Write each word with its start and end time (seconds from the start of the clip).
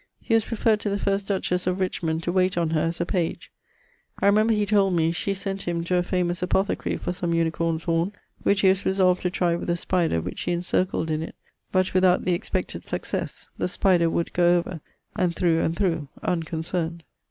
He 0.19 0.33
was 0.33 0.45
preferred 0.45 0.79
to 0.79 0.89
the 0.89 0.97
first 0.97 1.27
dutches 1.27 1.67
of 1.67 1.79
Richmond 1.79 2.23
to 2.23 2.31
wayte 2.33 2.57
on 2.57 2.71
her 2.71 2.81
as 2.85 2.99
a 2.99 3.05
page. 3.05 3.51
I 4.19 4.25
remember 4.25 4.51
he 4.51 4.65
told 4.65 4.95
me, 4.95 5.11
she 5.11 5.35
sent 5.35 5.67
him 5.67 5.83
to 5.83 5.95
a 5.97 6.01
famous 6.01 6.41
apothecary 6.41 6.97
for 6.97 7.13
some 7.13 7.33
Unicornes 7.35 7.83
horne, 7.83 8.13
which 8.41 8.61
he 8.61 8.69
was 8.69 8.83
resolved 8.83 9.21
to 9.21 9.29
try 9.29 9.55
with 9.55 9.69
a 9.69 9.77
spider 9.77 10.19
which 10.19 10.41
he 10.41 10.53
incircled 10.53 11.11
in 11.11 11.21
it, 11.21 11.35
but 11.71 11.93
without 11.93 12.25
the 12.25 12.33
expected 12.33 12.83
successe; 12.83 13.47
the 13.59 13.67
spider 13.67 14.09
would 14.09 14.33
goe 14.33 14.57
over, 14.57 14.81
and 15.15 15.35
thorough 15.35 15.63
and 15.63 15.75
thorough, 15.77 16.07
unconcerned. 16.23 17.03